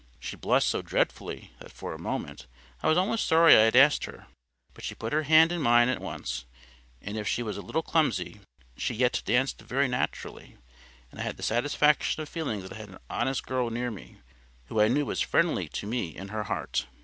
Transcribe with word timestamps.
She 0.19 0.35
blushed 0.35 0.67
so 0.67 0.81
dreadfully 0.81 1.51
that, 1.59 1.71
for 1.71 1.93
a 1.93 1.99
moment, 1.99 2.47
I 2.81 2.87
was 2.87 2.97
almost 2.97 3.27
sorry 3.27 3.55
I 3.55 3.59
had 3.65 3.75
asked 3.75 4.05
her. 4.05 4.25
But 4.73 4.83
she 4.83 4.95
put 4.95 5.13
her 5.13 5.21
hand 5.21 5.51
in 5.51 5.61
mine 5.61 5.89
at 5.89 6.01
once; 6.01 6.45
and 7.03 7.17
if 7.19 7.27
she 7.27 7.43
was 7.43 7.55
a 7.55 7.61
little 7.61 7.83
clumsy, 7.83 8.39
she 8.75 8.95
yet 8.95 9.21
danced 9.25 9.61
very 9.61 9.87
naturally, 9.87 10.57
and 11.11 11.19
I 11.19 11.23
had 11.23 11.37
the 11.37 11.43
satisfaction 11.43 12.19
of 12.23 12.29
feeling 12.29 12.61
that 12.61 12.73
I 12.73 12.77
had 12.77 12.89
an 12.89 12.97
honest 13.11 13.45
girl 13.45 13.69
near 13.69 13.91
me, 13.91 14.17
who 14.69 14.81
I 14.81 14.87
knew 14.87 15.05
was 15.05 15.21
friendly 15.21 15.69
to 15.69 15.85
me 15.85 16.15
in 16.15 16.29
her 16.29 16.45
heart. 16.45 16.87